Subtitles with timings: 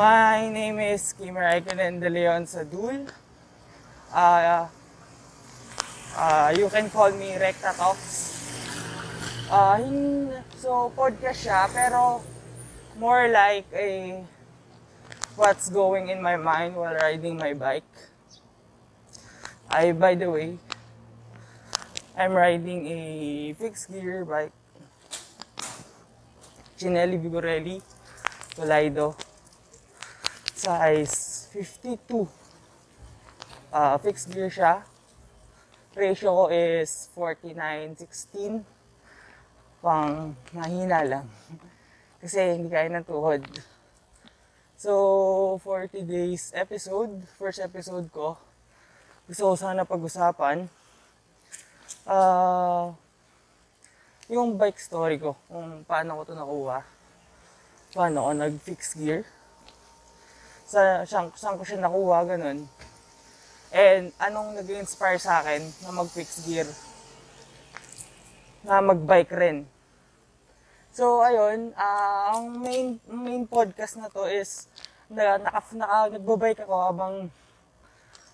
[0.00, 3.04] My name is Kimmer Aikunen de Leon Sadul.
[4.08, 4.64] Uh,
[6.16, 8.08] uh, you can call me Recta Talks.
[9.52, 12.24] Uh, hin- so, podcast siya, pero
[12.96, 14.24] more like a
[15.36, 17.92] what's going in my mind while riding my bike.
[19.68, 20.56] I, by the way,
[22.16, 23.02] I'm riding a
[23.52, 24.56] fixed gear bike.
[26.80, 27.84] Chinelli Vigorelli
[28.56, 29.28] Tolaido.
[30.60, 32.28] Size 52.
[33.72, 34.84] Uh, fixed gear siya.
[35.96, 38.60] Ratio ko is 49-16.
[39.80, 41.24] Pang mahina lang.
[42.20, 43.40] Kasi hindi kaya ng tuhod.
[44.76, 47.24] So, 40 days episode.
[47.40, 48.36] First episode ko.
[49.32, 50.68] Gusto ko sana pag-usapan.
[52.04, 52.92] Ah...
[54.30, 56.86] yung bike story ko, kung paano ko to nakuha,
[57.90, 59.26] paano ko nag-fix gear,
[60.70, 62.62] sa, saan, saan ko siya nakuha, ganun.
[63.74, 66.70] And anong nag-inspire sa akin na mag-fix gear,
[68.62, 69.66] na mag-bike rin.
[70.94, 74.70] So, ayun, ah, ang main, main podcast na to is,
[75.10, 77.14] na, naka, naka, nagbabike ako habang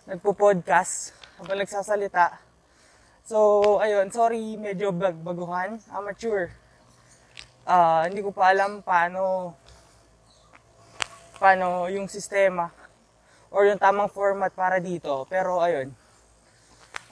[0.05, 2.37] nagpo-podcast, habang nagsasalita.
[3.25, 6.53] So, ayun, sorry, medyo bag baguhan, amateur.
[7.65, 9.53] Ah, hindi ko pa alam paano
[11.37, 12.73] paano yung sistema
[13.53, 15.25] or yung tamang format para dito.
[15.31, 15.93] Pero ayun,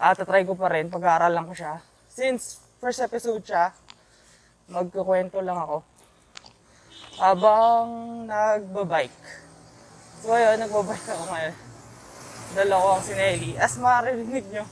[0.00, 1.75] ah, tatry ko pa rin, pag-aaralan ko siya.
[2.11, 3.72] Since first episode siya,
[4.69, 5.84] magkukwento lang ako.
[7.20, 7.86] Habang
[8.27, 9.22] nagbabike.
[10.25, 11.56] So ayun, nagbabike ako ngayon.
[12.55, 13.50] Dala ko ang sineli.
[13.59, 14.65] As maririnig nyo,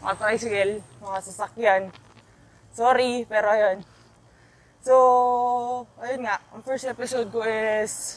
[0.00, 1.82] mga tricycle, mga sasakyan.
[2.70, 3.82] Sorry, pero ayun.
[4.80, 4.94] So,
[6.00, 8.16] ayun nga, ang first episode ko is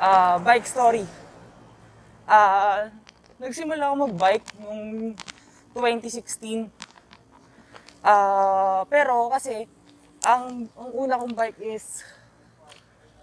[0.00, 1.04] uh, bike story.
[2.26, 2.90] Uh,
[3.38, 5.14] nagsimula ako mag-bike noong
[5.76, 6.68] 2016.
[8.06, 9.66] Uh, pero kasi,
[10.22, 12.02] ang, ang una kong bike is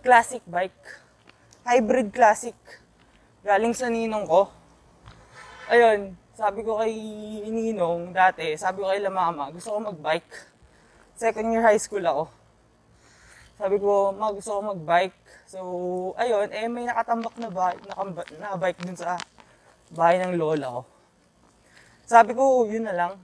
[0.03, 0.75] classic bike.
[1.63, 2.55] Hybrid classic.
[3.43, 4.51] Galing sa ninong ko.
[5.71, 6.91] Ayun, sabi ko kay
[7.47, 10.31] Ninong dati, sabi ko kay La Mama, gusto ko mag-bike.
[11.15, 12.42] Second year high school ako.
[13.63, 15.15] Sabi ko, ma, gusto ko mag-bike.
[15.47, 15.59] So,
[16.19, 19.15] ayun, eh may nakatambak na bike, nakamba, na bike dun sa
[19.95, 20.81] bahay ng lola ko.
[22.03, 23.15] Sabi ko, yun na lang.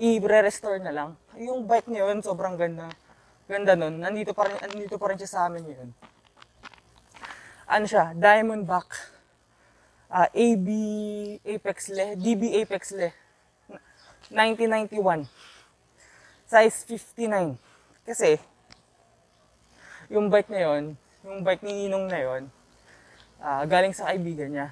[0.00, 1.10] I-restore na lang.
[1.36, 2.88] Yung bike na yun, sobrang ganda.
[3.44, 4.00] Ganda nun.
[4.00, 5.92] Nandito pa rin, nandito pa rin siya sa amin yun.
[7.68, 8.16] Ano siya?
[8.16, 8.88] Diamondback
[10.08, 10.68] uh, AB
[11.44, 13.12] Apex Le, DB Apex Le,
[14.32, 15.28] 1991.
[16.48, 17.60] Size 59.
[18.08, 18.40] Kasi,
[20.08, 20.84] yung bike na yon,
[21.24, 22.42] yung bike ni Ninong na yon,
[23.44, 24.68] uh, galing sa kaibigan niya.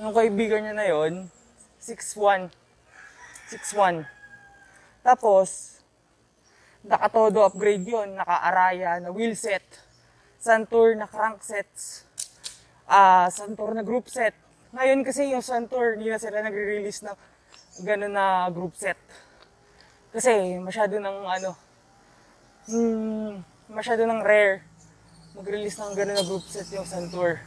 [0.00, 1.28] Yung kaibigan niya na yon,
[1.84, 2.48] 6'1".
[3.52, 4.08] 6'1".
[5.04, 5.78] Tapos,
[6.80, 9.64] nakatodo upgrade yon, naka-araya na wheelset,
[10.40, 12.04] Santur na cranksets,
[12.88, 14.36] uh, Santor na group set.
[14.72, 17.16] Ngayon kasi yung Santor, hindi na sila nagre-release ng
[17.84, 18.98] gano'n na group set.
[20.12, 21.50] Kasi masyado ng ano,
[22.68, 24.62] hmm, masyado ng rare
[25.34, 27.42] mag-release ng gano'n na group set yung Santor.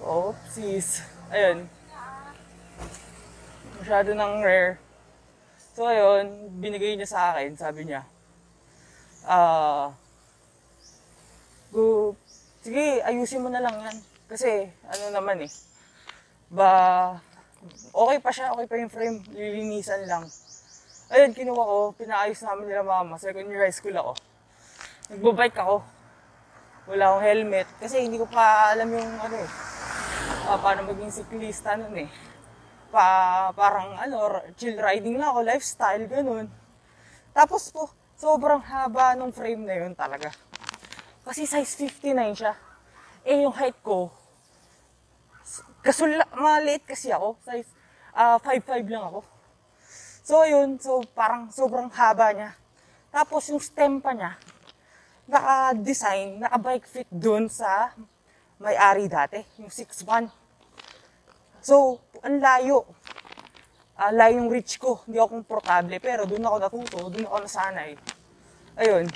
[0.00, 1.04] Oopsies.
[1.28, 1.68] Ayun.
[3.76, 4.80] Masyado ng rare.
[5.76, 8.08] So ayun, binigay niya sa akin, sabi niya,
[9.28, 9.92] ah,
[11.72, 12.12] uh,
[12.60, 13.96] sige, ayusin mo na lang yan.
[14.28, 15.52] Kasi, ano naman eh,
[16.52, 16.72] ba,
[17.92, 20.24] okay pa siya, okay pa yung frame, lilinisan lang.
[21.12, 24.16] Ayun, kinuha ko, pinaayos namin nila mama, second year high school ako.
[25.12, 25.84] Nagbabike ako.
[26.88, 29.50] Wala akong helmet, kasi hindi ko pa alam yung ano eh,
[30.48, 32.08] uh, paano maging siklista nun eh.
[32.88, 36.48] Pa, parang ano, chill riding lang ako, lifestyle, ganun.
[37.36, 40.32] Tapos po, sobrang haba nung frame na yun talaga.
[41.28, 42.56] Kasi size 59 siya.
[43.28, 44.08] Eh, yung height ko,
[45.84, 47.36] kasula, maliit kasi ako.
[47.44, 47.68] Size
[48.16, 49.20] uh, 5'5 lang ako.
[50.32, 50.80] So, yun.
[50.80, 52.56] So, parang sobrang haba niya.
[53.12, 54.32] Tapos, yung stem pa niya,
[55.28, 57.92] naka-design, naka-bike fit dun sa
[58.56, 59.44] may-ari dati.
[59.60, 60.32] Yung 6'1.
[61.60, 62.88] So, ang layo.
[63.92, 65.04] Uh, layo yung reach ko.
[65.04, 66.00] Hindi ako komportable.
[66.00, 66.98] Pero dun ako natuto.
[67.12, 67.92] Dun ako nasanay.
[68.80, 69.12] Ayun.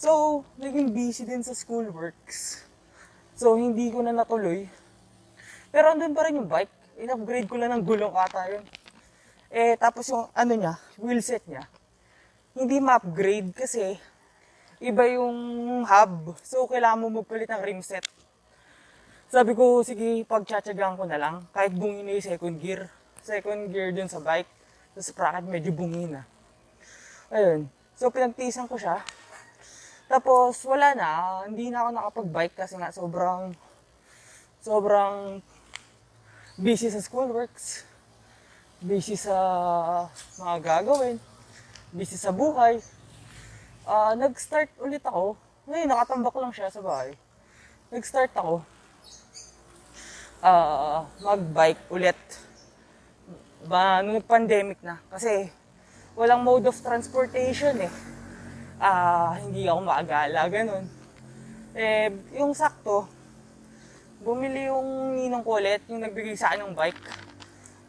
[0.00, 2.64] So, naging busy din sa school works.
[3.36, 4.64] So, hindi ko na natuloy.
[5.68, 7.04] Pero andun pa rin yung bike.
[7.04, 8.64] In-upgrade ko lang ng gulong ata yun.
[9.50, 11.64] Eh, tapos yung ano niya, wheelset niya,
[12.54, 13.98] hindi ma-upgrade kasi
[14.78, 16.38] iba yung hub.
[16.44, 18.06] So, kailangan mo magpalit ng rim set.
[19.32, 21.42] Sabi ko, sige, pagtsatsagaan ko na lang.
[21.50, 22.86] Kahit bungi na yung second gear.
[23.18, 24.46] Second gear dun sa bike.
[24.94, 26.22] Sa sprocket, medyo bungi na.
[27.34, 27.66] Ayun.
[27.98, 29.02] So, pinagtisan ko siya.
[30.06, 31.10] Tapos, wala na.
[31.50, 33.50] Hindi na ako nakapag-bike kasi nga sobrang,
[34.62, 35.42] sobrang
[36.54, 37.82] busy sa schoolworks.
[38.84, 39.32] Busy sa
[40.36, 41.16] mga gagawin.
[41.88, 42.84] Busy sa buhay.
[43.88, 45.40] Ah, nag-start ulit ako.
[45.64, 47.16] Ngayon, nakatambak lang siya sa bahay.
[47.88, 48.60] Nag-start ako.
[50.44, 52.20] Ah, mag-bike ulit.
[53.64, 55.00] Ba, nung nag-pandemic na.
[55.08, 55.48] Kasi,
[56.12, 57.92] walang mode of transportation eh.
[58.76, 60.84] Ah, hindi ako maagala, ganun.
[61.72, 63.08] Eh, yung sakto,
[64.20, 67.23] bumili yung ninong ko ulit, yung nagbigay sa akin ng bike.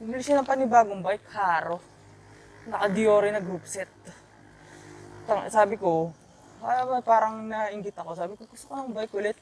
[0.06, 1.82] Bumili siya ng panibagong bike, Haro.
[2.70, 3.90] Naka-Diore na group set.
[5.50, 6.14] Sabi ko,
[6.62, 8.14] ah, parang nainggit ako.
[8.14, 9.34] Sabi ko, gusto ko ng bike ulit.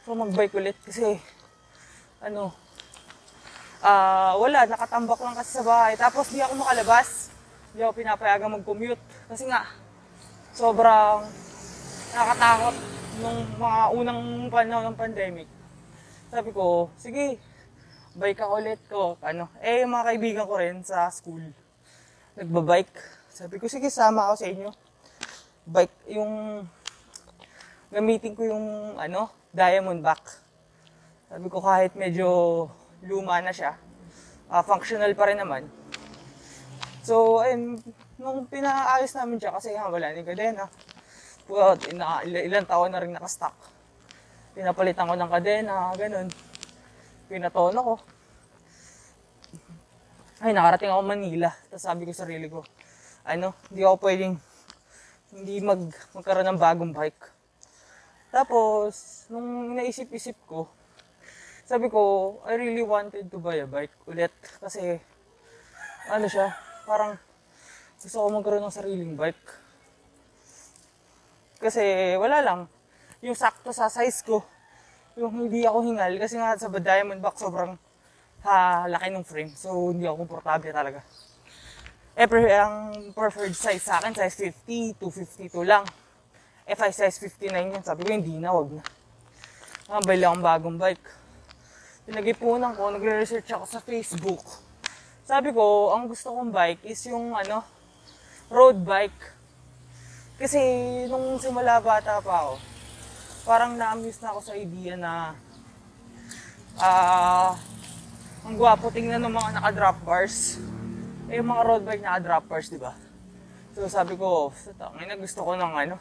[0.00, 1.20] Gusto ko mag-bike ulit kasi,
[2.24, 2.56] ano,
[3.84, 5.92] ah, wala, nakatambak lang kasi sa bahay.
[6.00, 7.28] Tapos di ako makalabas.
[7.76, 9.04] Di ako pinapayagang mag-commute.
[9.28, 9.68] Kasi nga,
[10.56, 11.20] sobrang
[12.16, 12.76] nakakatakot
[13.20, 15.48] nung mga unang panahon ng pandemic.
[16.32, 17.36] Sabi ko, sige,
[18.16, 19.02] bike ako ulit ko.
[19.20, 21.44] Ano, eh, yung mga kaibigan ko rin sa school,
[22.32, 22.96] nagbabike.
[23.28, 24.70] Sabi ko, sige, sama ako sa inyo.
[25.68, 26.64] Bike, yung,
[27.92, 30.24] gamitin ko yung, ano, diamond back.
[31.28, 32.28] Sabi ko, kahit medyo
[33.04, 33.76] luma na siya,
[34.48, 35.68] ah, functional pa rin naman.
[37.04, 37.76] So, ayun,
[38.16, 40.66] nung pinaayos namin siya, kasi nga wala ni kadena.
[41.46, 43.54] Well, ina, il- ilang taon na rin nakastock.
[44.56, 46.26] Pinapalitan ko ng kadena, ganun.
[47.26, 47.94] Pinatono ko.
[50.38, 51.50] Ay, nakarating ako Manila.
[51.66, 52.62] Tapos sabi ko sa sarili ko,
[53.26, 54.34] ano, hindi ako pwedeng
[55.34, 57.22] hindi mag, magkaroon ng bagong bike.
[58.30, 60.70] Tapos, nung naisip-isip ko,
[61.66, 64.30] sabi ko, I really wanted to buy a bike ulit.
[64.62, 65.02] Kasi,
[66.06, 66.54] ano siya,
[66.86, 67.18] parang
[67.98, 69.46] gusto ko magkaroon ng sariling bike.
[71.58, 72.60] Kasi wala lang,
[73.24, 74.46] yung sakto sa size ko,
[75.16, 76.12] yung hindi ako hingal.
[76.20, 77.74] Kasi nga sa diamond back sobrang
[78.44, 79.52] ha, laki ng frame.
[79.56, 81.00] So hindi ako komportable talaga.
[82.16, 85.84] Eh, pre- ang preferred size sa akin, size 50 to 52 lang.
[86.64, 88.84] If I size 59 yun, sabi ko hindi na, wag na.
[89.92, 91.06] Ah, bili akong bagong bike.
[92.08, 94.42] Pinag-ipunan ko, nagre-research ako sa Facebook.
[95.28, 97.62] Sabi ko, ang gusto kong bike is yung ano,
[98.48, 99.20] road bike.
[100.40, 100.58] Kasi
[101.06, 102.75] nung simula bata pa ako,
[103.46, 105.38] parang na-amuse na ako sa idea na
[106.82, 107.54] ah
[108.42, 110.58] ang gwapo tingnan ng mga naka-drop bars.
[111.30, 112.94] Eh, yung mga road bike naka-drop bars, di ba?
[113.74, 115.96] So sabi ko, tangin na gusto ko ng ano,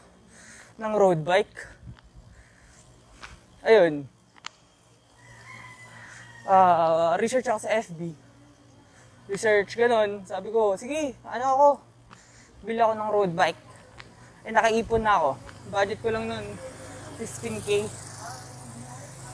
[0.77, 1.57] ng road bike.
[3.65, 4.05] Ayun.
[6.45, 8.13] Ah, research ako sa FB.
[9.25, 10.21] Research, ganun.
[10.29, 11.67] Sabi ko, sige, ano ako?
[12.61, 13.61] Bili ako ng road bike.
[14.45, 15.29] Eh, nakaipon na ako.
[15.73, 16.45] Budget ko lang nun,
[17.15, 17.87] 15k.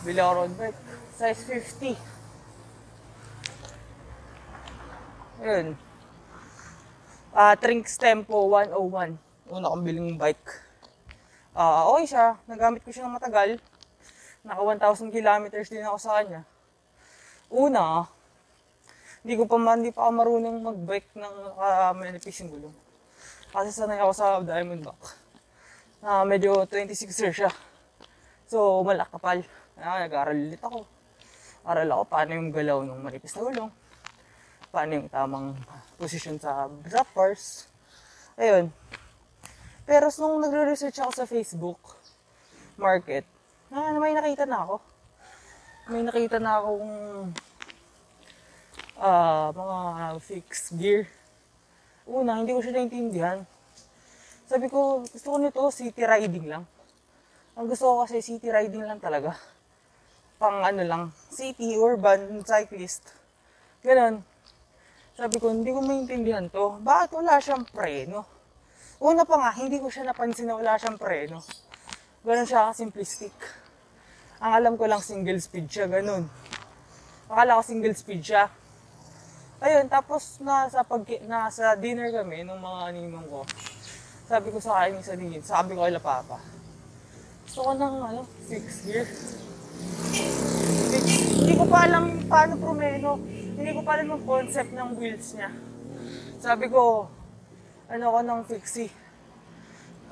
[0.05, 0.77] Bili ako road bike.
[1.17, 1.97] Size 50.
[5.41, 5.73] Ayun.
[7.33, 9.17] Ah, Trinks Tempo 101.
[9.50, 10.45] Una kong biling bike.
[11.57, 12.38] Ah, okay siya.
[12.45, 13.57] Nagamit ko siya ng matagal.
[14.45, 16.45] Naka 1,000 kilometers din ako sa kanya.
[17.50, 18.05] Una,
[19.21, 22.75] hindi ko pa man, hindi pa ako marunong mag-bike ng uh, manipis yung gulong.
[23.53, 25.01] Kasi sanay ako sa Diamond Back.
[26.01, 27.51] Na medyo 26 years siya.
[28.51, 29.48] So, malakapal.
[29.79, 30.84] Ah, nag-aaral ulit ako.
[31.63, 33.72] Aral ako paano yung galaw ng manipis na gulong.
[34.75, 35.55] Paano yung tamang
[35.96, 37.72] position sa drop bars.
[38.36, 38.67] Ayun.
[39.88, 41.79] Pero nung nagre-research ako sa Facebook
[42.75, 43.24] market,
[43.72, 44.75] na may nakita na ako.
[45.88, 46.91] May nakita na akong
[49.00, 49.75] ah mga
[50.20, 51.08] fixed gear.
[52.03, 53.48] Una, hindi ko siya naintindihan.
[54.43, 56.67] Sabi ko, gusto ko nito city riding lang.
[57.60, 59.36] Ang gusto ko kasi city riding lang talaga.
[60.39, 63.12] Pang ano lang, city, urban, cyclist.
[63.84, 64.24] Ganon.
[65.20, 66.79] Sabi ko, hindi ko maintindihan to.
[66.79, 68.24] Bakit wala siyang preno?
[69.03, 71.43] Una pa nga, hindi ko siya napansin na wala siyang preno.
[72.24, 73.36] Ganon siya ka-simplistic.
[74.39, 76.25] Ang alam ko lang single speed siya, ganun.
[77.27, 78.48] Akala ko single speed siya.
[79.62, 83.46] Ayun, tapos nasa, pag, nasa dinner kami nung mga ninong ko.
[84.25, 86.41] Sabi ko sa kanya sa dinner, sabi ko kay Papa,
[87.51, 89.03] gusto ko ng ano, fixed gear.
[90.88, 91.03] Fix.
[91.36, 93.20] Hindi ko pa alam paano promeno.
[93.60, 95.51] Hindi ko pa alam yung concept ng wheels niya.
[96.39, 97.12] Sabi ko,
[97.91, 98.88] ano ko ng fixie.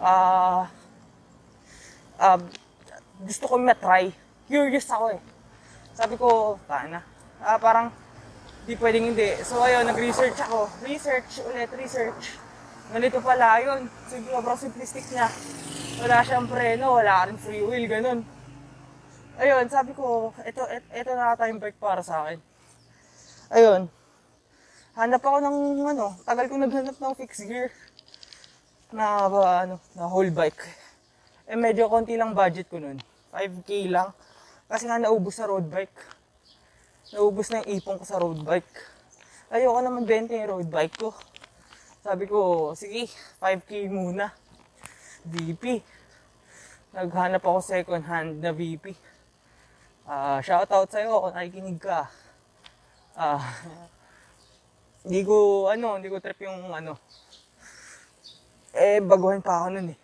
[0.04, 0.68] Ah,
[2.20, 2.44] um,
[3.24, 4.12] gusto ko matry.
[4.52, 5.24] Curious ako eh.
[5.96, 7.00] Sabi ko, na.
[7.40, 7.88] Ah, parang,
[8.68, 9.40] di pwedeng hindi.
[9.48, 10.68] So ayun, nag-research ako.
[10.84, 12.36] Research, ulit, research.
[12.92, 13.88] Ganito pala yun.
[14.12, 15.32] Sobrang simplistic niya.
[16.00, 18.24] Wala siyang preno, wala rin free wheel, ganun.
[19.36, 22.40] Ayun, sabi ko, ito, ito, ito na ata yung bike para sa akin.
[23.52, 23.92] Ayun.
[24.96, 27.68] Hanap ako ng, ano, tagal ko naghanap ng fixed gear
[28.96, 30.64] na, uh, ano, na whole bike.
[31.52, 32.96] Eh, medyo konti lang budget ko nun.
[33.36, 34.16] 5K lang.
[34.72, 36.00] Kasi nga naubos sa road bike.
[37.12, 38.72] Naubos na yung ipon ko sa road bike.
[39.52, 41.12] Ayoko naman benta yung road bike ko.
[42.08, 43.12] Sabi ko, sige,
[43.44, 44.32] 5K muna.
[45.30, 45.86] VP.
[46.90, 48.98] Naghanap ako second hand na VP.
[50.10, 52.10] Uh, shout out sa'yo kung nakikinig ka.
[53.14, 53.44] Ah, uh,
[55.06, 56.98] hindi ko, ano, hindi ko trip yung, ano,
[58.74, 60.00] eh, baguhan pa ako nun eh.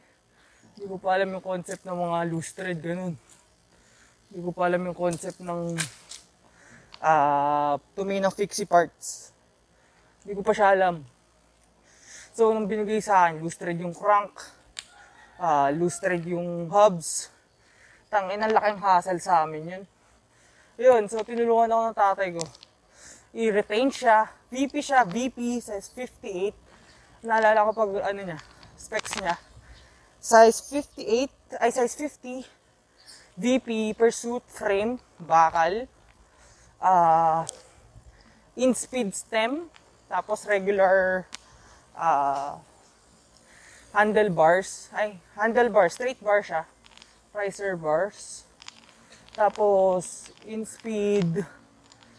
[0.75, 3.17] Hindi ko pa alam yung concept ng mga loose thread, ganun.
[4.29, 5.73] Hindi ko pa alam yung concept ng,
[7.01, 9.33] ah, uh, tumi ng fixie parts.
[10.21, 11.01] Hindi ko pa siya alam.
[12.35, 14.37] So, nung binigay sa akin, loose thread yung crank,
[15.39, 17.29] uh, loose thread yung hubs.
[18.11, 19.83] Tangin, ang laking hassle sa amin yun.
[20.75, 22.43] Yun, so tinulungan ako ng tatay ko.
[23.35, 24.27] I-retain siya.
[24.51, 26.55] VP siya, VP, size 58.
[27.23, 28.39] Naalala ko pag ano niya,
[28.75, 29.35] specs niya.
[30.19, 30.59] Size
[30.99, 32.43] 58, ay size 50.
[33.35, 35.87] VP, pursuit frame, bakal.
[36.79, 37.43] Uh,
[38.55, 39.67] in speed stem.
[40.07, 41.27] Tapos regular
[41.95, 42.55] uh,
[43.95, 44.91] handlebars.
[44.91, 46.67] Ay, handlebar, straight bar siya.
[47.31, 48.43] Riser bars.
[49.31, 51.43] Tapos, in speed,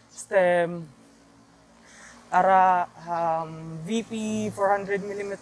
[0.09, 0.89] stem,
[2.33, 5.33] ara, um, VP 400 mm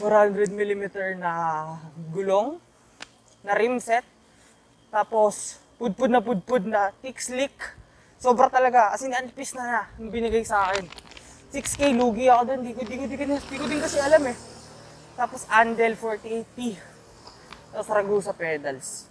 [0.00, 0.84] 400 mm
[1.20, 1.32] na
[2.08, 2.56] gulong,
[3.44, 4.04] na rim set.
[4.88, 7.52] Tapos, pudpud na pudpud na thick slick.
[8.16, 8.92] Sobra talaga.
[8.92, 9.82] As in, anipis na na.
[10.00, 10.88] Binigay sa akin.
[11.52, 12.60] 6K, lugi ako doon.
[12.64, 14.49] Di ko, di ko, di ko, di ko din kasi alam eh.
[15.20, 16.80] Tapos Andel 4080.
[17.76, 19.04] Tapos Ragusa pedals.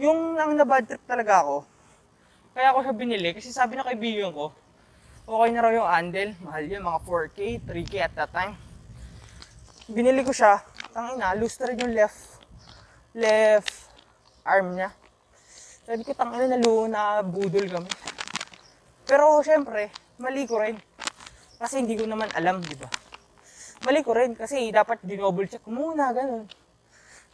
[0.00, 1.68] Yung ang na-bad trip talaga ako,
[2.56, 4.48] kaya ako siya binili kasi sabi ng kaibigan ko,
[5.28, 6.32] okay na raw yung Andel.
[6.40, 8.56] Mahal yun, mga 4K, 3K at that time.
[9.92, 10.64] Binili ko siya,
[10.96, 12.20] ang ina, loose na rin yung left,
[13.12, 13.92] left
[14.48, 14.88] arm niya.
[15.84, 17.92] Sabi ko, tangina na luho na budol kami.
[19.04, 20.80] Pero syempre, mali ko rin.
[21.60, 23.11] Kasi hindi ko naman alam, di ba?
[23.82, 26.46] Mali ko rin kasi dapat dinoble check muna, ganun.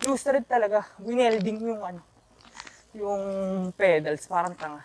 [0.05, 0.87] Loose thread talaga.
[1.03, 2.01] Winelding yung ano,
[2.97, 3.23] yung
[3.77, 4.83] pedals, parang tanga.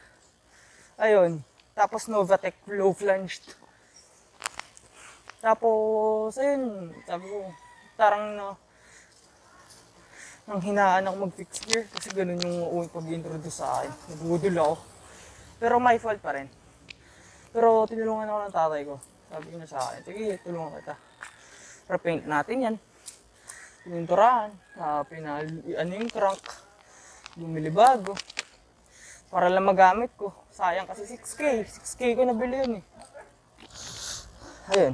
[1.00, 1.40] Ayun.
[1.74, 3.56] Tapos Novatec low flanged.
[5.44, 7.52] Tapos, ayun, sabi ko,
[8.00, 8.56] tarang na,
[10.44, 13.92] nang hinaan ako mag-fix gear kasi ganun yung pag-introduce sa akin.
[14.12, 14.76] Nagudol ako.
[15.60, 16.48] Pero my fault pa rin.
[17.56, 18.96] Pero tinulungan ako ng tatay ko.
[19.32, 20.96] Sabi niya sa akin, sige, tulungan kita
[21.88, 22.76] repaint natin yan.
[23.84, 24.50] Pininturahan,
[24.80, 26.44] uh, pinal, ano yung crank,
[27.36, 28.16] bumili bago.
[29.28, 30.32] Para lang magamit ko.
[30.54, 31.66] Sayang kasi 6K.
[31.66, 32.84] 6K ko nabili yun eh.
[34.72, 34.94] Ayun.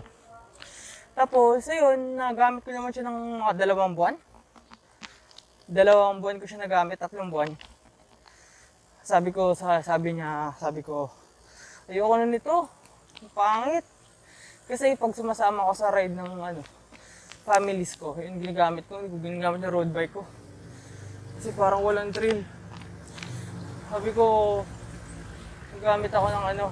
[1.13, 4.15] Tapos, ayun, nagamit ko naman siya ng mga dalawang buwan.
[5.67, 7.51] Dalawang buwan ko siya nagamit, tatlong buwan.
[9.03, 11.11] Sabi ko, sabi niya, sabi ko,
[11.91, 12.71] ayoko na nito.
[13.35, 13.83] Pangit.
[14.69, 16.61] Kasi pag sumasama ko sa ride ng ano,
[17.49, 18.13] families ko.
[18.21, 19.01] Yun ginagamit ko.
[19.01, 20.21] Hindi ko ginagamit na road bike ko.
[21.41, 22.45] Kasi parang walang thrill.
[23.89, 24.25] Sabi ko,
[25.81, 26.65] gamit ako ng ano,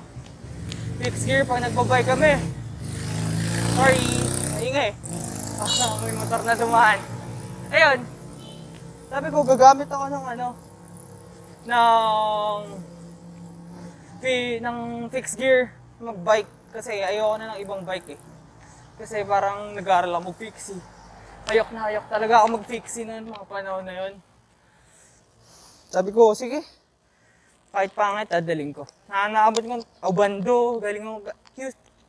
[1.01, 2.37] fixed gear pag nagbabike kami.
[3.73, 4.05] Sorry,
[4.53, 4.91] maingay.
[5.57, 6.99] Ah, may motor na dumaan.
[7.73, 7.99] Ayun,
[9.07, 10.47] sabi ko, gagamit ako ng ano,
[11.65, 12.63] ng,
[14.61, 14.77] ng
[15.09, 15.71] fixed gear,
[16.03, 16.51] magbike.
[16.75, 18.19] Kasi ayoko na ng ibang bike eh.
[18.97, 20.81] Kasi parang nag-aaral ako mag-fixie.
[21.47, 24.13] Ayok na ayok talaga ako mag-fixie noon, mga panahon na yon.
[25.87, 26.65] Sabi ko, sige.
[27.69, 28.89] Kahit pangit, dadaling ko.
[29.05, 31.13] Nakanaabot ko, Ubando, galing ko,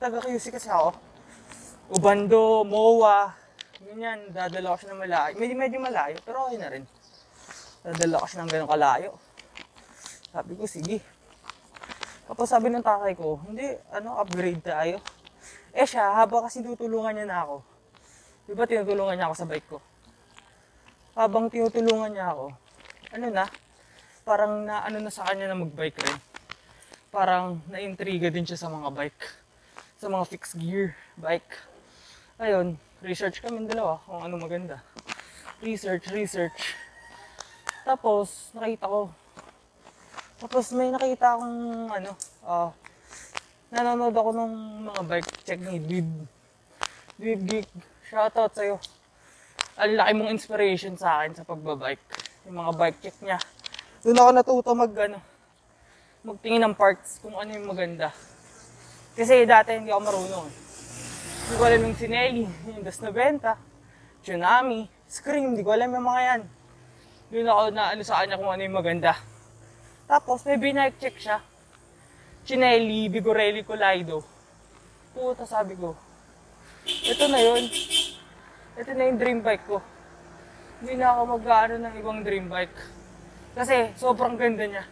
[0.00, 0.96] taga QC kasi ako.
[1.92, 3.36] Ubando, MOA,
[3.84, 5.32] ganyan, dadala ko siya ng malayo.
[5.36, 6.84] Medyo, medyo malayo, pero okay na rin.
[7.84, 9.10] Dadala ko siya ng ganun kalayo.
[10.32, 10.98] Sabi ko, sige.
[12.26, 14.98] Tapos sabi ng tatay ko, hindi, ano, upgrade tayo.
[15.76, 17.56] Eh siya, habang kasi tutulungan niya na ako,
[18.48, 19.78] di ba tinutulungan niya ako sa bike ko?
[21.12, 22.46] Habang tinutulungan niya ako,
[23.12, 23.44] ano na,
[24.28, 26.18] parang na ano na sa kanya na magbike rin.
[27.08, 29.22] Parang naintriga din siya sa mga bike.
[29.96, 31.56] Sa mga fixed gear bike.
[32.36, 34.84] Ayun, research kami dalawa kung ano maganda.
[35.64, 36.76] Research, research.
[37.82, 39.08] Tapos, nakita ko.
[40.38, 42.12] Tapos may nakita akong ano,
[42.46, 42.70] ah,
[43.68, 44.52] nanonood ako ng
[44.88, 46.08] mga bike check ni Dweeb.
[47.20, 47.68] Dweeb Geek.
[48.08, 48.76] Shoutout sa'yo.
[49.76, 52.00] Ang laki mong inspiration sa akin sa pagbabike.
[52.48, 53.38] Yung mga bike check niya.
[54.00, 55.18] Doon ako natuto mag ano,
[56.24, 58.08] magtingin ng parts kung ano yung maganda.
[59.12, 60.46] Kasi dati hindi ako marunong.
[60.46, 60.56] eh.
[61.48, 63.56] Hindi ko alam yung Sinelli, yung Das 90,
[64.22, 66.40] Tsunami, Scream, hindi ko alam yung mga yan.
[67.28, 69.12] Doon ako na ano sa kanya kung ano yung maganda.
[70.08, 71.40] Tapos may binike check siya.
[72.44, 74.22] Chinelli, Vigorelli, Collido.
[75.14, 75.96] Puta sabi ko,
[76.86, 77.64] ito na yun.
[78.78, 79.82] Ito na yung dream bike ko.
[80.78, 82.78] Hindi na ako mag-ano ng ibang dream bike.
[83.58, 84.84] Kasi sobrang ganda niya.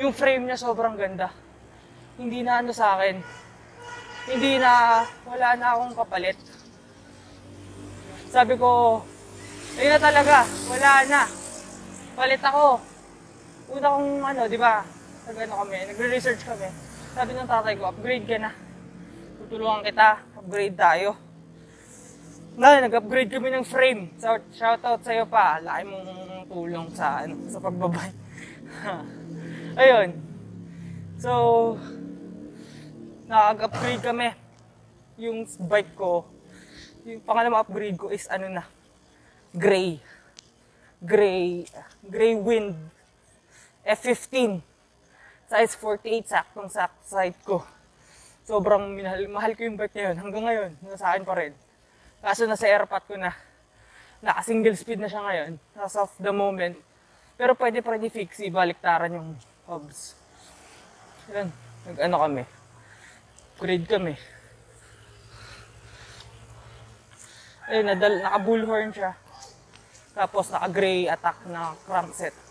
[0.00, 1.28] Yung frame niya sobrang ganda.
[2.16, 3.20] Hindi na ano sa akin.
[4.30, 6.38] Hindi na, wala na akong kapalit.
[8.30, 9.02] Sabi ko,
[9.76, 11.22] ayun na talaga, wala na.
[12.14, 12.78] Palit ako.
[13.74, 14.86] Una kong ano, di ba,
[15.30, 16.66] nag ano kami, nagre-research kami.
[17.14, 18.50] Sabi ng tatay ko, upgrade ka na.
[19.38, 21.14] Tutulungan kita, upgrade tayo.
[22.58, 24.10] Na, nag-upgrade kami ng frame.
[24.18, 25.62] Shout, shoutout sa'yo pa.
[25.62, 26.06] Laki mong
[26.50, 28.10] tulong sa, ano, sa pagbabay.
[29.86, 30.18] Ayun.
[31.22, 31.30] So,
[33.30, 34.34] nag-upgrade kami.
[35.14, 36.26] Yung bike ko,
[37.06, 38.66] yung pangalawang upgrade ko is ano na,
[39.54, 40.02] gray.
[40.98, 41.70] Gray,
[42.02, 42.74] gray wind.
[43.86, 44.69] F15.
[45.50, 47.66] Size 48, saktong sakto side ko.
[48.46, 50.16] Sobrang minahal, mahal ko yung bike na yun.
[50.22, 51.50] Hanggang ngayon, nasa akin pa rin.
[52.22, 53.34] Kaso nasa airpot ko na.
[54.22, 55.58] Naka single speed na siya ngayon.
[55.74, 56.78] As of the moment.
[57.34, 59.34] Pero pwede pa rin i-fix, ibaliktaran yung
[59.66, 60.14] hubs.
[61.34, 61.50] Yan,
[61.82, 62.42] nag-ano kami.
[63.58, 64.14] Grade kami.
[67.66, 69.18] Ayun, nadal, naka-bullhorn siya.
[70.14, 72.49] Tapos naka-gray attack na crankset.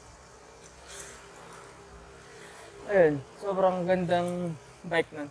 [2.90, 5.30] Ayun, sobrang gandang bike nun.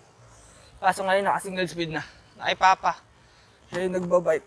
[0.78, 2.06] Kaso ngayon naka-single speed na.
[2.38, 3.02] Nakipapa.
[3.66, 4.46] Siya yung nagbabike.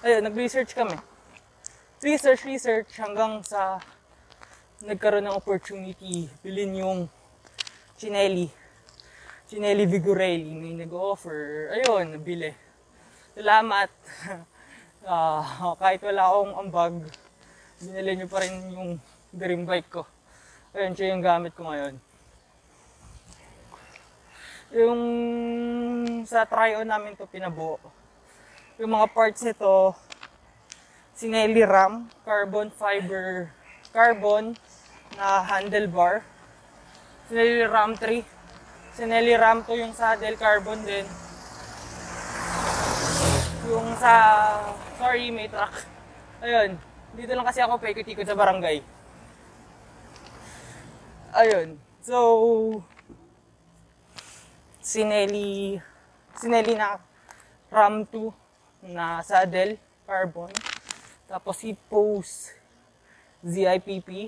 [0.00, 0.96] Ayun, nag-research kami.
[2.00, 3.76] Research, research hanggang sa
[4.80, 7.12] nagkaroon ng opportunity bilhin yung
[8.00, 8.48] Chinelli.
[9.52, 10.48] Chinelli Vigorelli.
[10.56, 11.76] May nag-offer.
[11.76, 12.56] Ayun, nabili.
[13.36, 13.92] Salamat.
[15.00, 16.94] Ah, kahit wala akong ambag,
[17.80, 19.00] binili niyo pa rin yung
[19.32, 20.04] dream bike ko.
[20.70, 21.98] Siya yung gamit ko ngayon.
[24.70, 25.00] Yung
[26.22, 27.82] sa try-on namin to pinabuo.
[28.78, 29.98] Yung mga parts nito,
[31.18, 33.50] Sinelli Ram, carbon fiber,
[33.90, 34.54] carbon
[35.18, 36.22] na handlebar.
[37.26, 38.22] Sinelli Ram 3.
[38.94, 41.02] Sinelli Ram 2 yung saddle, carbon din.
[43.66, 44.14] Yung sa,
[45.02, 45.74] sorry, may truck.
[46.46, 46.78] Ayun,
[47.18, 48.99] dito lang kasi ako paikot-ikot sa barangay.
[51.30, 52.82] Ayun, so,
[54.82, 55.78] Sinelli,
[56.34, 56.98] Sinelli na
[57.70, 60.50] Ram 2 na saddle, carbon.
[61.30, 62.50] Tapos si Pose
[63.46, 64.26] ZIPP.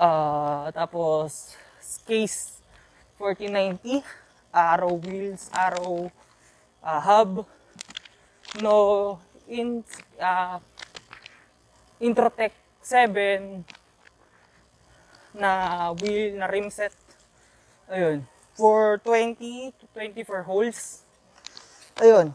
[0.00, 1.52] Ah, tapos
[2.08, 2.64] case
[3.20, 4.00] 4090,
[4.48, 6.08] arrow wheels, arrow
[6.80, 7.44] ah, hub,
[8.64, 9.84] no in
[10.16, 10.56] uh,
[12.00, 13.79] Introtech 7
[15.34, 16.94] na wheel na rim set.
[17.90, 18.26] Ayun.
[18.54, 21.02] For 20 to 24 holes.
[21.98, 22.34] Ayun.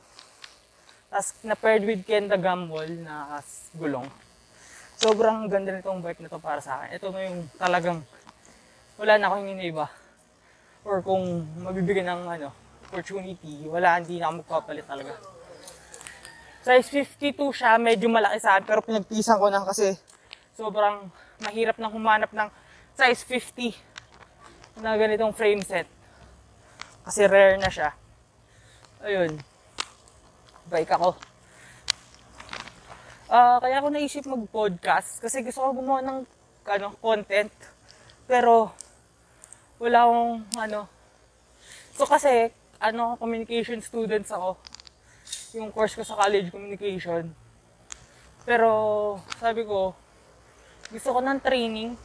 [1.12, 3.39] Tapos na-paired with Kenda Gamwall na
[3.77, 4.08] gulong.
[4.95, 6.89] Sobrang ganda nitong bike na to para sa akin.
[6.95, 7.99] Ito na yung talagang
[8.95, 9.88] wala na akong iniiba.
[10.86, 12.49] Or kung mabibigyan ng ano,
[12.88, 15.13] opportunity, wala, hindi na ako magpapalit talaga.
[16.65, 19.93] Size 52 siya, medyo malaki sa akin, pero pinagpisan ko na kasi
[20.55, 21.12] sobrang
[21.43, 22.49] mahirap na humanap ng
[22.95, 25.88] size 50 na ganitong frame set.
[27.03, 27.91] Kasi rare na siya.
[29.03, 29.38] Ayun.
[30.71, 31.13] Bike ako.
[33.29, 36.19] Ah, kaya ako naisip mag-podcast kasi gusto ko gumawa ng
[36.65, 37.53] ano, content.
[38.25, 38.73] Pero
[39.77, 40.81] wala akong ano.
[41.93, 44.58] So kasi ano, communication students ako.
[45.55, 47.31] Yung course ko sa college communication.
[48.45, 48.69] Pero
[49.41, 49.93] sabi ko,
[50.93, 51.97] gusto ko ng training.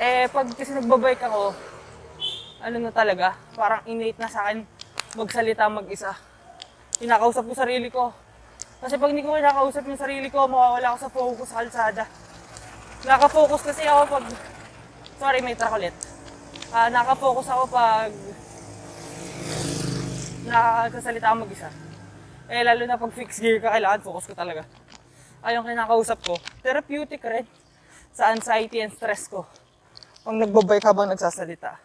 [0.00, 1.52] Eh, pag kasi nagbabike ako,
[2.62, 4.64] ano na talaga, parang innate na sa akin
[5.18, 6.16] magsalita mag-isa.
[6.96, 8.14] Kinakausap ko sarili ko.
[8.80, 12.04] Kasi pag hindi ko kinakausap yung sarili ko, mawawala ako sa focus sa kalsada.
[13.02, 14.24] Nakafocus kasi ako pag...
[15.18, 15.94] Sorry, may truck ulit.
[16.72, 18.10] Ah, nakafocus ako pag...
[20.46, 21.68] Nakasalita ako mag-isa.
[22.50, 24.62] Eh, lalo na pag fixed gear ka, kailangan focus ko talaga.
[25.42, 27.42] ay yung kinakausap ko, therapeutic rin
[28.14, 29.42] sa anxiety and stress ko.
[30.22, 31.82] Pag nagbabike habang nagsasalita.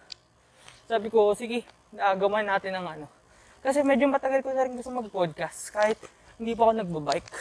[0.85, 3.05] Sabi ko, sige, gawin natin ng ano.
[3.65, 5.73] Kasi medyo matagal ko na rin gusto mag-podcast.
[5.73, 5.97] Kahit
[6.37, 7.33] hindi pa ako nagbabike.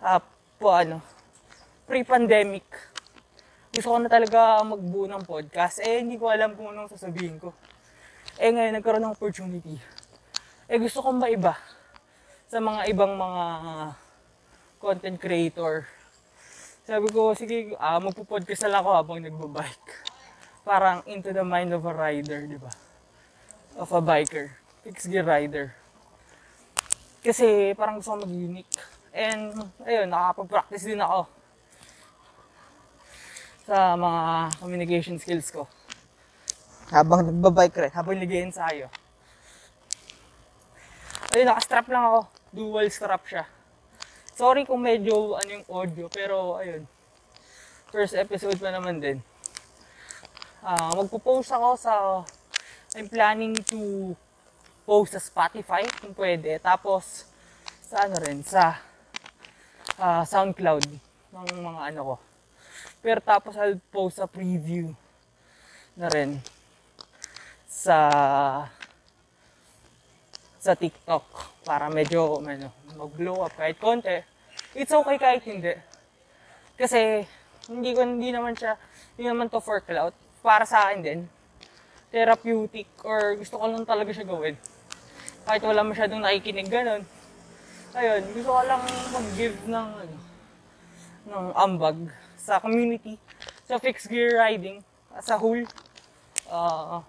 [0.00, 0.20] Uh,
[0.56, 1.04] po ano,
[1.84, 2.64] pre-pandemic.
[3.76, 5.84] Gusto ko na talaga magbuo ng podcast.
[5.84, 7.52] Eh, hindi ko alam kung anong sasabihin ko.
[8.40, 9.76] Eh, ngayon nagkaroon ng opportunity.
[10.64, 11.60] Eh, gusto kong maiba
[12.48, 13.44] sa mga ibang mga
[14.80, 15.84] content creator.
[16.84, 20.04] Sabi ko, sige, ah, magpo-podcast lang ako habang nagbabike.
[20.68, 22.68] Parang into the mind of a rider, di ba?
[23.80, 24.52] Of a biker.
[24.84, 25.72] Fixed rider.
[27.24, 28.68] Kasi parang gusto ko mag-unique.
[29.16, 31.24] And, ayun, nakakapag-practice din ako
[33.64, 34.22] sa mga
[34.60, 35.64] communication skills ko.
[36.92, 38.92] Habang nagbabike rin, habang nag-ensayo.
[41.32, 42.20] Ayun, naka-strap lang ako.
[42.52, 43.48] Dual strap siya.
[44.34, 46.82] Sorry kung medyo ano yung audio, pero ayun.
[47.94, 49.22] First episode pa naman din.
[50.58, 51.94] Uh, magpo-post ako sa
[52.98, 54.10] I'm planning to
[54.82, 56.58] post sa Spotify kung pwede.
[56.58, 57.30] Tapos
[57.86, 58.82] sa ano rin, sa
[60.02, 60.82] uh, SoundCloud
[61.30, 62.14] ng mga ano ko.
[63.06, 64.90] Pero tapos I'll post a preview
[65.94, 66.42] na rin
[67.70, 68.10] sa
[70.58, 74.20] sa TikTok para medyo ano, mag-blow up kahit konti.
[74.76, 75.74] It's okay kahit hindi.
[76.76, 77.24] Kasi
[77.72, 78.76] hindi ko hindi naman siya
[79.16, 80.12] hindi naman to for clout.
[80.44, 81.20] Para sa akin din
[82.14, 84.54] therapeutic or gusto ko lang talaga siya gawin.
[85.48, 87.02] Kahit wala masyadong nakikinig ganun.
[87.94, 90.16] Ayun, gusto ko lang mag-give ng ano,
[91.24, 91.98] ng ambag
[92.38, 93.18] sa community,
[93.66, 95.62] sa fixed gear riding, as a whole.
[96.46, 97.00] Uh,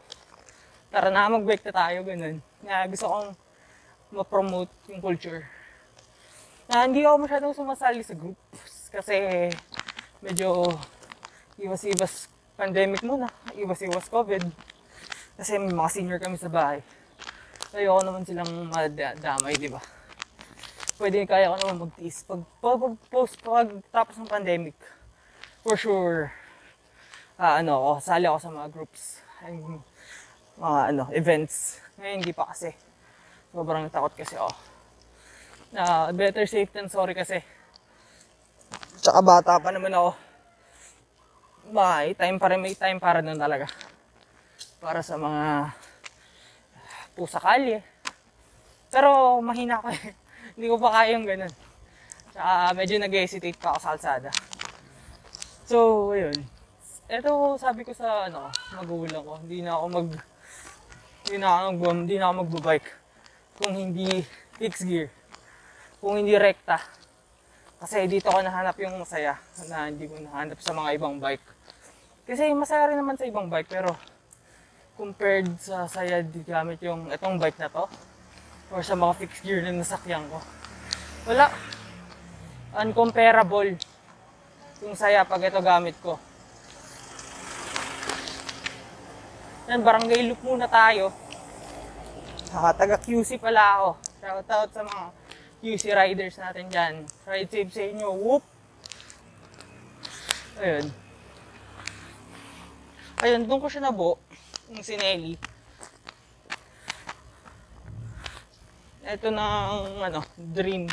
[0.90, 2.38] tara na, mag-bike na tayo, ganun.
[2.64, 3.30] Na gusto kong
[4.16, 5.44] ma-promote yung culture.
[6.72, 9.52] Na hindi ako masyadong sumasali sa groups kasi
[10.24, 10.72] medyo
[11.60, 13.28] iwas-iwas pandemic muna,
[13.60, 14.42] iwas-iwas COVID.
[15.36, 16.80] Kasi may mga senior kami sa bahay.
[17.76, 19.84] Ayoko naman silang madamay, di ba?
[20.96, 22.24] Pwede kaya ko naman mag-tease.
[22.24, 24.80] Pag, pag, pag post, pag tapos ng pandemic,
[25.60, 26.32] for sure,
[27.36, 29.84] uh, ano sali ako sa mga groups, and
[30.56, 31.84] mga ano, events.
[32.00, 32.72] Ngayon hindi pa kasi.
[33.56, 34.36] Sobrang takot kasi.
[35.72, 37.40] Na uh, better safe than sorry kasi.
[39.00, 40.12] Tsaka bata pa naman ako.
[41.72, 43.72] May time pa rin, may time para doon talaga.
[44.84, 45.72] Para sa mga
[47.16, 47.80] pusa kalye.
[48.92, 50.04] Pero mahina ko eh.
[50.60, 51.54] hindi ko pa kaya yung ganun.
[52.36, 54.30] Tsaka medyo nag-hesitate pa ako sa kalsada.
[55.64, 55.78] So,
[56.12, 56.44] ayun.
[57.08, 60.10] Ito, sabi ko sa, ano, magulang ko, hindi na ako mag,
[61.24, 63.05] hindi na ako, mag, hindi na ako magbabike
[63.56, 64.24] kung hindi
[64.60, 65.08] fixed gear,
[66.04, 66.80] kung hindi rekta.
[67.80, 71.46] Kasi dito ko nahanap yung masaya na hindi ko nahanap sa mga ibang bike.
[72.26, 73.96] Kasi masaya rin naman sa ibang bike, pero
[74.96, 77.86] compared sa saya di gamit yung itong bike na to,
[78.72, 80.40] or sa mga fixed gear na nasakyan ko,
[81.28, 81.52] wala.
[82.76, 83.80] Uncomparable
[84.84, 86.20] yung saya pag ito gamit ko.
[89.72, 91.10] Yan, barangay loop muna tayo.
[92.54, 93.90] Ah, taga QC pala ako.
[94.22, 95.06] Shout out sa mga
[95.66, 96.94] QC riders natin dyan.
[97.26, 98.10] Ride safe sa inyo.
[98.14, 98.44] Whoop!
[100.62, 100.86] Ayun.
[103.26, 104.22] Ayun, doon ko siya nabo.
[104.70, 105.34] Yung sineli.
[109.06, 110.86] Ito na ang ano, dream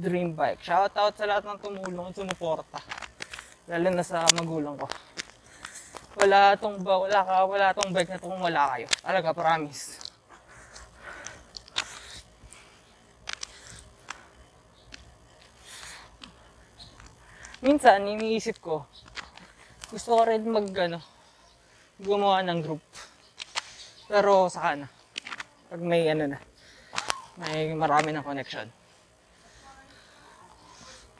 [0.00, 0.64] dream bike.
[0.64, 2.80] Shout out sa lahat ng tumulong at sumuporta.
[3.68, 4.88] Lalo na sa magulang ko.
[6.16, 8.88] Wala tong ba, wala ka, wala tong bike na to kung wala kayo.
[9.04, 9.99] Talaga, promise.
[17.60, 18.88] Minsan, iniisip ko,
[19.92, 21.00] gusto ko rin mag, ano,
[22.00, 22.80] gumawa ng group.
[24.08, 24.88] Pero saka na.
[25.68, 26.38] Pag may ano na,
[27.36, 28.66] may marami ng connection.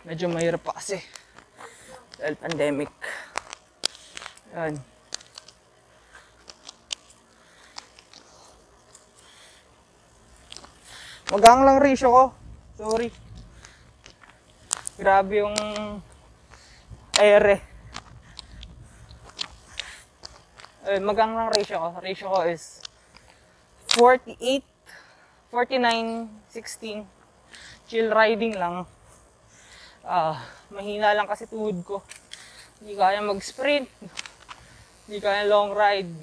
[0.09, 0.96] Medyo mahirap pa kasi
[2.16, 2.92] dahil pandemic.
[4.57, 4.81] Yan
[11.31, 12.24] magang lang ratio ko.
[12.74, 13.09] Sorry.
[14.98, 15.57] Grabe yung
[17.23, 17.57] ere
[20.91, 22.81] eh, magang lang ratio ko ratio ko is
[23.95, 24.65] 48
[25.53, 27.05] 49 16
[27.91, 28.89] chill riding lang
[30.05, 30.37] ah,
[30.73, 32.03] mahina lang kasi tuhod ko.
[32.81, 33.89] Hindi kaya mag-sprint.
[35.05, 36.15] Hindi kaya long ride.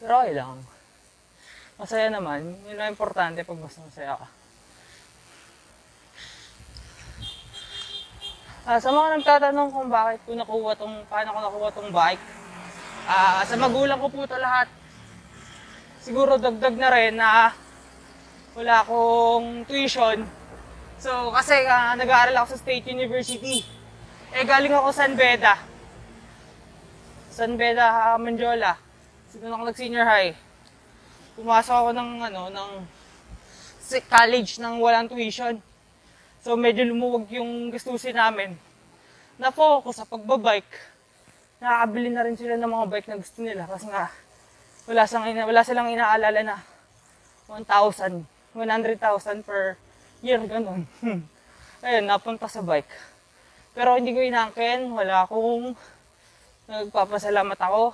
[0.00, 0.62] Pero okay lang.
[1.76, 2.56] Masaya naman.
[2.64, 4.26] Yun ang importante pag mas masaya ka.
[8.68, 12.20] Ah, sa mga nagtatanong kung bakit ko nakuha tong, paano ko nakuha tong bike,
[13.08, 14.68] ah, sa magulang ko po ito lahat.
[16.04, 17.56] Siguro dagdag na rin na
[18.52, 20.20] wala akong tuition.
[21.00, 23.64] So, kasi ah, nag-aaral ako sa State University.
[24.36, 25.56] Eh, galing ako San Beda.
[27.32, 28.76] San Beda, ah, Manjola.
[29.32, 30.36] So, doon ako nag-senior high.
[31.40, 32.70] Pumasok ako ng, ano, ng
[34.12, 35.56] college ng walang tuition.
[36.48, 38.56] So, medyo lumuwag yung gastusin namin.
[39.36, 40.80] Na-focus sa pagbabike.
[41.60, 44.08] Nakakabili na rin sila ng mga bike na gusto nila kasi nga
[44.88, 46.56] wala, ina- wala silang inaalala na
[47.52, 48.24] 1,000,
[48.56, 49.76] 100,000 per
[50.24, 50.88] year, ganun.
[51.84, 52.96] Ayun, napunta sa bike.
[53.76, 55.76] Pero hindi ko inangkin, wala akong
[56.64, 57.92] nagpapasalamat ako.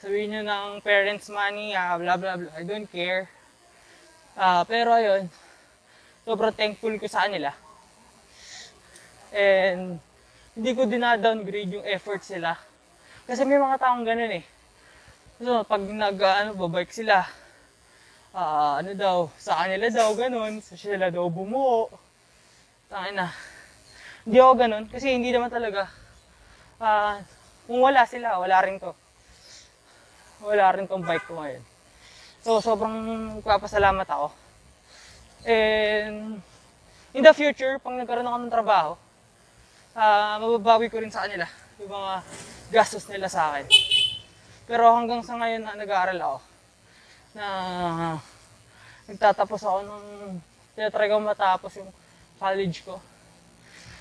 [0.00, 3.28] Sabihin nyo ng parents money, ah, blah blah blah, I don't care.
[4.40, 5.28] Ah, pero ayun,
[6.22, 7.50] sobrang thankful ko sa kanila.
[9.32, 9.98] And
[10.52, 12.54] hindi ko dinadowngrade yung effort sila.
[13.24, 14.44] Kasi may mga taong ganun eh.
[15.42, 17.24] So, pag nag, ano, babike sila,
[18.36, 21.88] ah, ano daw, sa kanila daw, ganun, sa sila daw bumuo.
[22.92, 23.32] Tangin na.
[24.22, 25.88] Hindi ako ganun, kasi hindi naman talaga.
[26.76, 27.24] Ah,
[27.66, 28.92] kung wala sila, wala rin to.
[30.44, 31.64] Wala rin tong bike ko ngayon.
[32.44, 34.41] So, sobrang papasalamat ako.
[35.42, 36.38] And,
[37.12, 38.92] in the future, pag nagkaroon ako ng trabaho,
[39.92, 41.44] ah mababawi ko rin sa kanila
[41.76, 42.12] yung mga
[42.72, 43.66] gastos nila sa akin.
[44.64, 46.38] Pero hanggang sa ngayon na nag-aaral ako,
[47.36, 47.46] na
[49.10, 50.04] nagtatapos ako ng,
[50.72, 51.90] tinatry ko matapos yung
[52.40, 52.96] college ko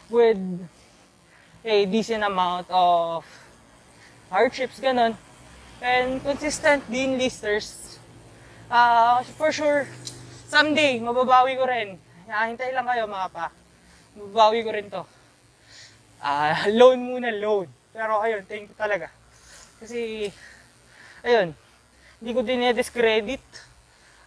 [0.08, 0.40] with
[1.66, 3.26] a decent amount of
[4.30, 5.18] hardships, ganun.
[5.82, 7.98] And consistent din listers.
[8.72, 9.90] Ah, for sure,
[10.52, 11.96] someday, mababawi ko rin.
[12.28, 13.48] Ah, hintay lang kayo mga pa.
[14.20, 15.04] Mababawi ko rin to.
[16.20, 17.72] Ah, loan muna, loan.
[17.96, 19.08] Pero ayun, thank you talaga.
[19.80, 20.28] Kasi,
[21.24, 21.56] ayun,
[22.20, 23.44] hindi ko dinediscredit.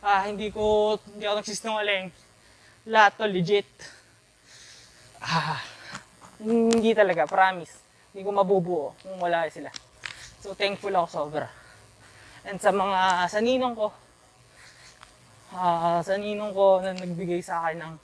[0.01, 2.09] Ah, hindi ko, hindi ako nagsisinungaling.
[2.89, 3.69] Lahat to legit.
[5.21, 5.61] Ah,
[6.41, 7.73] hindi talaga, promise.
[8.13, 9.69] Hindi ko mabubuo kung wala sila.
[10.41, 11.49] So, thankful ako sobra.
[12.45, 13.89] And sa mga, sa ninong ko,
[15.55, 17.95] ah, sa ninong ko na nagbigay sa akin ng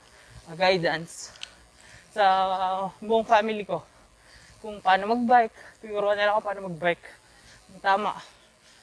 [0.46, 1.34] ah, guidance
[2.14, 3.82] sa ah, buong family ko
[4.60, 5.56] kung paano mag-bike.
[5.80, 7.06] Tinuruan nila ako paano mag-bike.
[7.80, 8.12] Tama.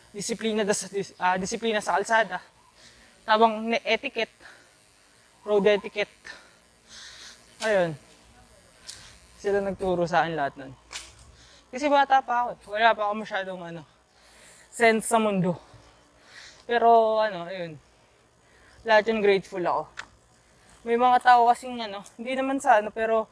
[0.09, 2.41] Disiplina, sa, dis, ah, disiplina sa kalsada.
[3.23, 4.33] Tamang ne- etiquette.
[5.45, 6.17] Road etiquette.
[7.61, 7.93] Ayun.
[9.37, 10.73] Sila nagturo sa akin lahat nun.
[11.69, 12.73] Kasi bata pa ako.
[12.73, 13.81] Wala pa ako masyadong ano,
[14.73, 15.53] sense sa mundo.
[16.65, 17.77] Pero ano, ayun.
[18.87, 19.83] Lahat yun grateful ako.
[20.87, 23.27] May mga tao kasing ano, hindi naman sa ano, pero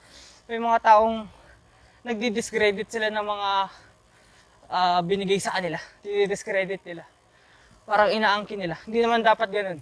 [0.52, 1.24] may mga taong
[2.04, 3.50] nagdi-discredit sila ng mga
[4.68, 5.80] ah, binigay sa kanila.
[6.04, 7.08] Didi-discredit nila.
[7.88, 8.76] Parang inaangkin nila.
[8.84, 9.80] Hindi naman dapat ganun.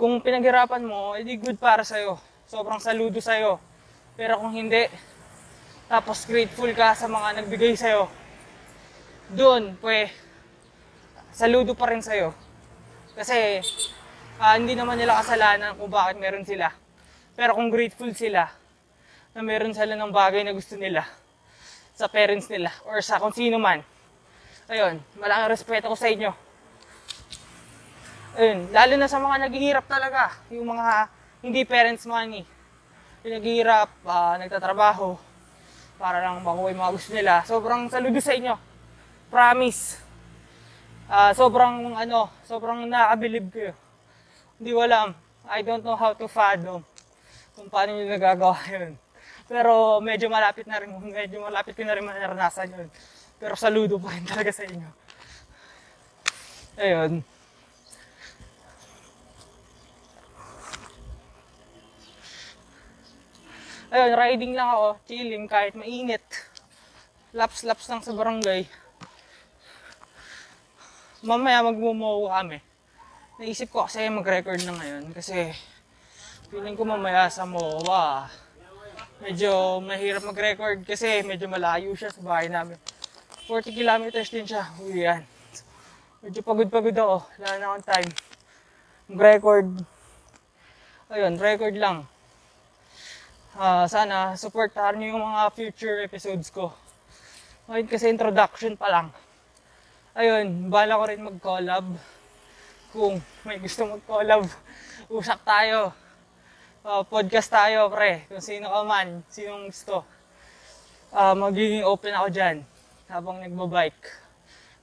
[0.00, 2.16] Kung pinaghirapan mo, edi good para sa'yo.
[2.48, 3.60] Sobrang saludo sa'yo.
[4.16, 4.88] Pero kung hindi,
[5.84, 8.08] tapos grateful ka sa mga nagbigay sa'yo,
[9.36, 10.31] doon, pwe,
[11.32, 12.36] saludo pa rin sa'yo.
[13.16, 13.64] Kasi,
[14.36, 16.70] ah, hindi naman nila kasalanan kung bakit meron sila.
[17.32, 18.52] Pero kung grateful sila,
[19.32, 21.08] na meron sila ng bagay na gusto nila,
[21.96, 23.80] sa parents nila, or sa kung sino man,
[24.68, 26.32] ayun, malaking respeto ko sa inyo.
[28.32, 31.08] Ayun, lalo na sa mga naghihirap talaga, yung mga
[31.44, 32.44] hindi parents money.
[33.24, 35.16] Yung naghihirap, ah, nagtatrabaho,
[36.02, 37.32] para lang makuha yung mga gusto nila.
[37.46, 38.58] Sobrang saludo sa inyo.
[39.30, 40.01] Promise.
[41.12, 43.76] Ah, sobrang ano, sobrang nakabilib kayo.
[44.56, 45.12] Hindi ko alam.
[45.44, 46.80] I don't know how to fathom
[47.52, 48.96] kung paano nyo nagagawa yun.
[49.44, 52.88] Pero medyo malapit na rin, medyo malapit ko na rin maranasan yun.
[53.36, 54.88] Pero saludo pa rin talaga sa inyo.
[56.80, 57.12] Ayun.
[63.92, 66.24] Ayun, riding lang ako, chilling kahit mainit.
[67.36, 68.64] Laps-laps lang sa barangay.
[71.22, 72.58] Mamaya magmumow kami.
[73.38, 75.54] Naisip ko kasi mag-record na ngayon kasi
[76.50, 78.26] feeling ko mamaya sa MOA
[79.22, 82.74] medyo mahirap mag-record kasi medyo malayo siya sa bahay namin.
[83.46, 84.66] 40 kilometers din siya.
[84.82, 85.22] Uy, yan.
[86.26, 87.16] Medyo pagod-pagod ako.
[87.38, 88.10] Wala na akong time.
[89.14, 89.68] Mag-record.
[91.06, 91.96] Ayun, record lang.
[93.54, 96.74] Ah, sana supportahan niyo yung mga future episodes ko.
[97.70, 99.14] Ngayon kasi introduction pa lang.
[100.12, 101.88] Ayun, bala ko rin mag-collab.
[102.92, 103.16] Kung
[103.48, 104.44] may gusto mag-collab,
[105.08, 105.88] usap tayo.
[106.84, 108.28] uh, podcast tayo, pre.
[108.28, 110.04] Kung sino ka man, sinong gusto.
[111.16, 112.60] Uh, magiging open ako dyan
[113.08, 114.12] habang nagbabike.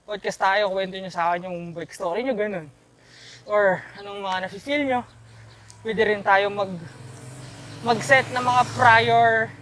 [0.10, 2.66] Podcast tayo, kwento nyo sa akin yung bike story nyo, ganun.
[3.46, 5.06] Or anong mga nafe-feel nyo.
[5.86, 6.74] Pwede rin tayo mag
[7.86, 9.54] mag-set ng mga prior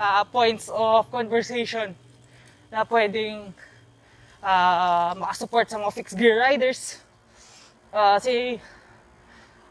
[0.00, 1.92] uh, points of conversation
[2.72, 3.52] na pwedeng
[4.44, 7.00] uh, makasupport sa mga fixed gear riders.
[7.88, 8.60] Uh, si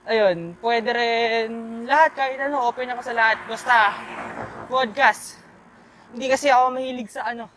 [0.09, 1.49] ayun, pwede rin
[1.85, 3.37] lahat, kahit ano, open ako sa lahat.
[3.45, 3.75] Basta,
[4.67, 5.37] podcast.
[6.11, 7.47] Hindi kasi ako mahilig sa ano,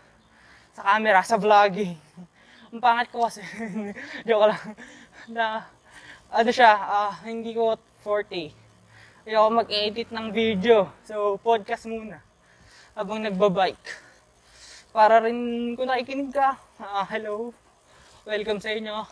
[0.77, 1.97] sa camera, sa vlogging.
[2.71, 3.41] Ang pangat ko kasi,
[4.29, 4.63] joke lang,
[5.33, 5.65] na,
[6.29, 8.53] ano siya, uh, hindi ko forte.
[9.27, 10.87] Ayoko mag-edit ng video.
[11.03, 12.23] So, podcast muna.
[12.95, 14.06] Habang nagbabike.
[14.97, 17.53] Para rin kung nakikinig ka, uh, hello,
[18.25, 19.05] welcome sa inyo.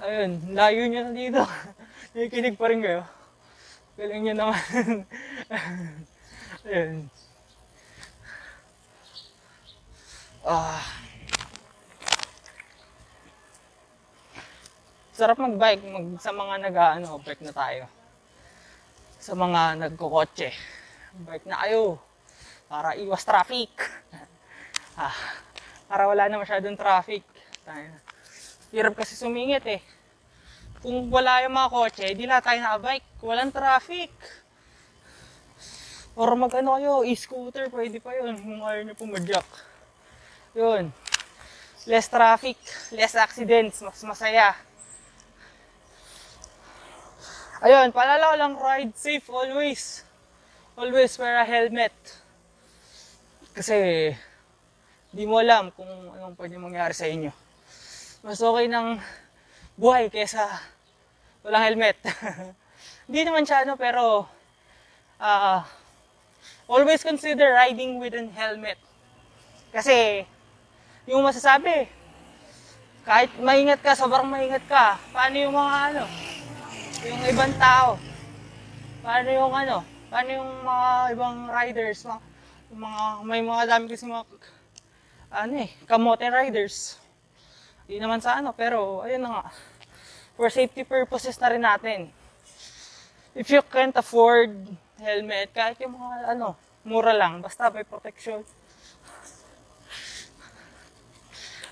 [0.00, 1.44] Ayun, layo nyo na dito.
[2.16, 3.04] nakikinig pa rin kayo.
[4.00, 5.04] Galing nyo naman.
[6.64, 7.12] Ayun.
[10.48, 10.80] Ah.
[15.12, 17.84] Sarap mag-bike mag, sa mga nag-ano, bike na tayo.
[19.20, 20.56] Sa mga nagkokotse.
[21.28, 22.00] Bike na kayo
[22.72, 23.76] para iwas traffic.
[25.00, 25.16] ah,
[25.88, 27.24] para wala na masyadong traffic.
[28.68, 29.80] Hirap kasi sumingit eh.
[30.80, 33.08] Kung wala yung mga kotse, di lahat tayo nakabike.
[33.20, 34.12] Walang traffic.
[36.16, 38.36] Or mag ano kayo, e-scooter, pwede pa yun.
[38.36, 39.48] Kung ayaw nyo pumadyak.
[40.56, 40.92] Yun.
[41.88, 42.60] Less traffic,
[42.92, 44.52] less accidents, mas masaya.
[47.60, 50.04] Ayun, paalala ko lang, ride safe always.
[50.80, 51.92] Always wear a helmet.
[53.52, 53.76] Kasi,
[55.10, 57.34] di mo alam kung anong pwede mangyari sa inyo.
[58.22, 58.98] Mas okay ng
[59.74, 60.46] buhay kesa
[61.42, 61.96] walang helmet.
[63.10, 64.28] Hindi naman siya ano, pero
[65.18, 65.58] uh,
[66.70, 68.78] always consider riding with an helmet.
[69.74, 70.26] Kasi,
[71.10, 71.90] yung masasabi,
[73.02, 76.02] kahit maingat ka, sobrang maingat ka, paano yung mga ano,
[77.08, 77.96] yung ibang tao.
[79.00, 79.76] Paano yung ano?
[80.12, 82.04] Paano yung mga ibang riders?
[82.04, 82.20] Mga,
[82.76, 84.24] mga may mga dami kasi mga
[85.30, 86.98] ano eh, kamote riders.
[87.86, 89.44] Hindi naman sa ano, pero ayun na nga.
[90.34, 92.10] For safety purposes na rin natin.
[93.34, 94.54] If you can't afford
[94.98, 98.42] helmet, kahit yung mga ano, mura lang, basta may protection.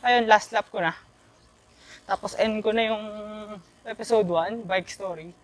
[0.06, 0.94] Ayun, last lap ko na.
[2.06, 3.04] Tapos end ko na yung
[3.82, 5.34] episode 1, bike story.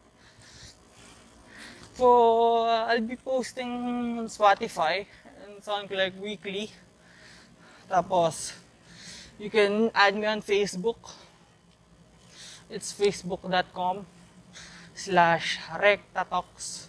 [1.94, 3.70] So, I'll be posting
[4.18, 5.06] on Spotify
[5.46, 6.70] and SoundCloud weekly.
[7.86, 8.56] Tapos,
[9.36, 10.98] you can add me on Facebook.
[12.72, 14.08] It's facebook.com
[14.96, 16.88] slash rectatox.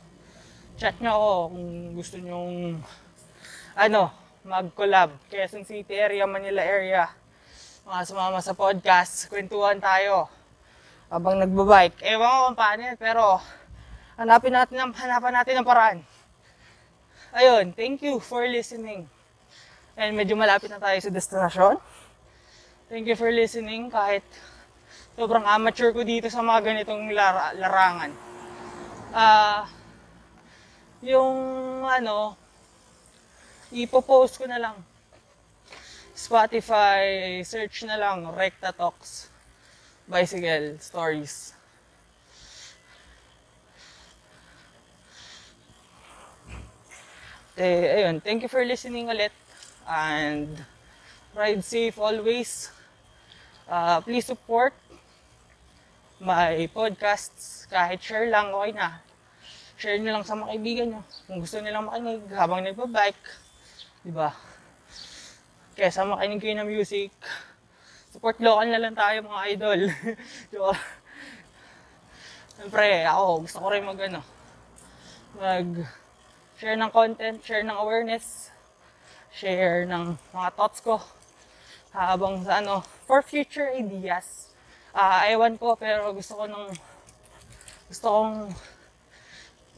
[0.76, 2.80] Chat nyo ako kung gusto nyong
[3.76, 4.12] ano,
[4.48, 5.16] mag-collab.
[5.28, 7.12] Quezon City area, Manila area
[7.86, 10.26] mga sumama sa podcast, kwentuhan tayo
[11.06, 12.02] habang nagbabike.
[12.02, 13.38] Ewan ko kung paano yan, pero
[14.18, 16.00] hanapin natin hanapan natin ang paraan.
[17.30, 19.06] Ayun, thank you for listening.
[19.96, 21.80] And medyo malapit na tayo sa destinasyon.
[22.92, 24.28] Thank you for listening kahit
[25.16, 28.12] sobrang amateur ko dito sa mga ganitong lar- larangan.
[29.16, 29.64] Uh,
[31.00, 31.36] yung
[31.88, 32.36] ano,
[33.72, 34.76] ipopost ko na lang
[36.12, 39.32] Spotify, search na lang Recta Talks
[40.12, 41.56] Bicycle Stories.
[47.56, 49.32] Eh, ayun, thank you for listening ulit.
[49.86, 50.66] And
[51.38, 52.74] ride safe always.
[53.70, 54.74] Uh, please support
[56.18, 57.70] my podcasts.
[57.70, 59.06] Kahit share lang, okay na.
[59.78, 61.02] Share nyo lang sa mga kaibigan nyo.
[61.30, 63.30] Kung gusto nilang makinig habang nagbabike.
[64.02, 64.34] Diba?
[65.76, 67.12] Kesa makinig kayo ng music,
[68.08, 69.82] support local na lang tayo mga idol.
[72.56, 74.24] Siyempre, ako, gusto ko rin mag, ano,
[75.36, 75.68] mag
[76.56, 78.55] share ng content, share ng awareness,
[79.36, 81.04] share ng mga thoughts ko
[81.92, 84.56] habang sa ano, for future ideas.
[84.96, 86.72] Uh, ewan ko, pero gusto ko nang
[87.92, 88.34] gusto kong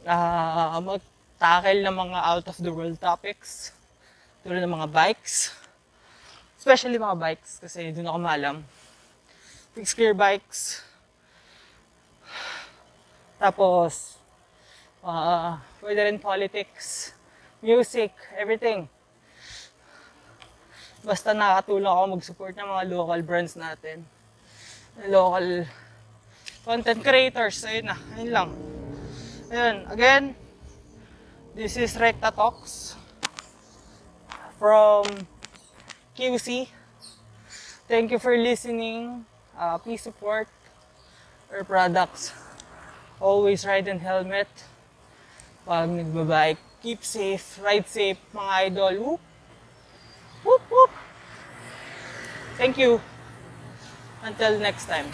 [0.06, 3.74] uh, mag-tackle ng mga out of the world topics
[4.46, 5.52] tulad ng mga bikes
[6.58, 8.56] Especially mga bikes kasi doon ako maalam.
[9.78, 10.82] Fixed gear bikes.
[13.38, 14.18] Tapos,
[15.06, 17.14] uh, pwede rin politics,
[17.62, 18.90] music, everything.
[21.08, 24.04] Basta nakatulong ako mag-support ng mga local brands natin.
[25.08, 25.64] Local
[26.68, 28.50] content creators, ayun na, ayun lang.
[29.48, 30.24] Ayun, again,
[31.56, 32.92] this is Recta Talks
[34.60, 35.08] from
[36.12, 36.68] QC.
[37.88, 39.24] Thank you for listening.
[39.56, 40.52] Uh, please support
[41.48, 42.36] our products.
[43.16, 44.52] Always ride in helmet.
[45.64, 48.94] Pag nagbabike, keep safe, ride safe, mga idol.
[49.00, 49.27] Whoop!
[52.56, 53.00] Thank you.
[54.22, 55.06] Until next time.